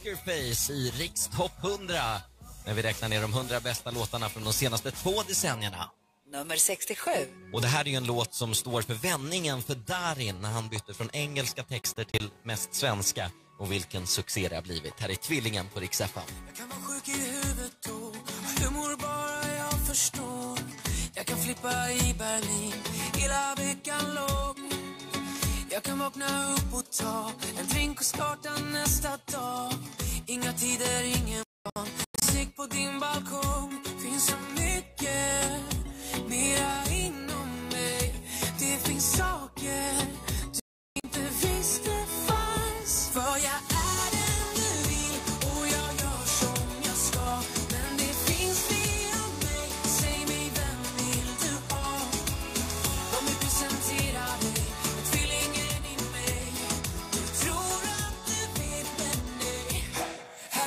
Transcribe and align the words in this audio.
Pokerface 0.00 0.72
i 0.72 0.90
Riks 0.90 1.28
topp 1.28 1.52
100. 1.64 1.94
När 2.66 2.74
vi 2.74 2.82
räknar 2.82 3.08
ner 3.08 3.22
de 3.22 3.32
100 3.32 3.60
bästa 3.60 3.90
låtarna 3.90 4.28
från 4.28 4.44
de 4.44 4.52
senaste 4.52 4.90
två 4.90 5.22
decennierna. 5.28 5.90
Nummer 6.32 6.56
67. 6.56 7.10
Och 7.52 7.62
det 7.62 7.68
här 7.68 7.84
är 7.84 7.88
ju 7.88 7.94
en 7.94 8.04
låt 8.04 8.34
som 8.34 8.54
står 8.54 8.82
för 8.82 8.94
vändningen 8.94 9.62
för 9.62 9.74
Darin 9.74 10.40
när 10.40 10.50
han 10.50 10.68
bytte 10.68 10.94
från 10.94 11.10
engelska 11.12 11.62
texter 11.62 12.04
till 12.04 12.30
mest 12.44 12.74
svenska. 12.74 13.30
Och 13.58 13.72
vilken 13.72 14.06
succé 14.06 14.48
det 14.48 14.54
har 14.54 14.62
blivit. 14.62 15.00
Här 15.00 15.08
är 15.08 15.14
Tvillingen 15.14 15.66
på 15.74 15.80
Rix 15.80 16.00
FM. 16.00 16.22
Jag 16.46 16.56
kan 16.56 16.68
vara 16.68 16.80
sjuk 16.80 17.08
i 17.08 17.20
huvudet 17.20 17.72
då 17.86 18.12
Humor 18.64 18.96
bara 18.96 19.56
jag 19.56 19.86
förstår 19.86 20.58
Jag 21.14 21.26
kan 21.26 21.38
flippa 21.38 21.90
i 21.90 22.14
Berlin 22.18 22.74
Hela 23.14 23.54
veckan 23.54 24.14
lång 24.14 24.70
Jag 25.70 25.82
kan 25.82 25.98
vakna 25.98 26.54
upp 26.54 26.74
och 26.74 26.90
ta 26.90 27.32
En 27.58 27.66
drink 27.66 27.98
och 27.98 28.06
starta 28.06 28.50
nästa 28.72 29.08
dag 29.08 29.72
Inga 30.30 30.52
tider, 30.52 31.04
ingen 31.04 31.42
plan. 31.62 31.86
Musik 32.22 32.56
på 32.56 32.66
din 32.66 33.00
balkong. 33.00 33.49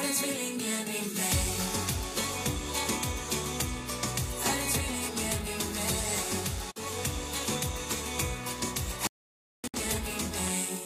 Här 0.04 0.10
är 0.10 0.14
tvillingen 0.14 0.88
i 0.88 1.16
mig 1.16 1.46
Här 4.44 4.58
är 4.58 4.70
tvillingen 4.72 5.42
i 5.48 5.58
mig 5.76 6.20
Tvillingen 9.78 10.08
i 10.08 10.38
mig 10.38 10.80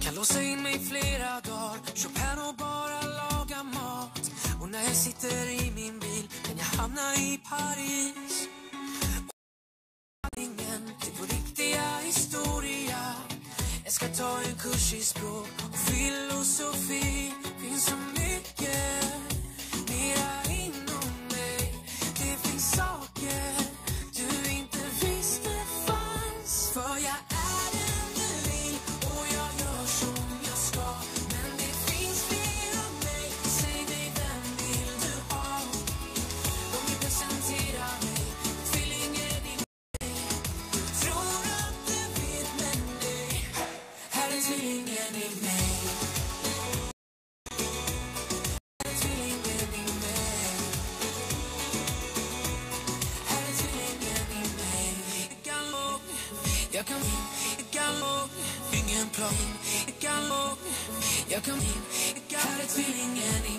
kan 0.00 0.14
låsa 0.14 0.42
in 0.42 0.62
mig 0.62 0.78
flera 0.78 1.40
dagar. 1.40 1.78
Chopin 1.94 2.38
och 2.48 2.54
bara 2.56 3.02
laga 3.02 3.62
mat. 3.62 4.30
Och 4.60 4.68
när 4.68 4.82
jag 4.82 4.96
sitter 4.96 5.48
i 5.50 5.70
min 5.74 5.98
bil 5.98 6.28
kan 6.46 6.56
jag 6.58 6.64
hamna 6.64 7.14
i 7.14 7.40
Paris. 7.50 8.48
Och 10.26 10.38
ingen 10.38 11.00
till 11.00 11.12
vår 11.18 11.26
riktiga 11.26 11.98
historia. 12.02 13.14
Jag 13.84 13.92
ska 13.92 14.08
ta 14.08 14.38
en 14.38 14.54
kurs 14.58 14.94
i 14.94 15.00
språk 15.00 15.48
och 15.68 15.78
filosofi. 15.78 16.83
Jag 44.46 44.52
kan 55.44 55.70
låg, 55.72 56.00
jag 56.72 56.86
kan 56.86 57.00
jag 57.56 57.70
kan 57.70 58.00
låg 58.00 58.28
Ingen 58.72 59.08
plan, 59.08 59.32
jag 59.86 59.98
kan 60.00 60.28
låg, 60.28 60.58
jag 61.28 61.42
kan 61.42 61.58
jag 62.14 62.28
kan 62.28 62.40
Här 62.40 62.60
är 62.62 62.66
tvillingen 62.66 63.44
i 63.44 63.52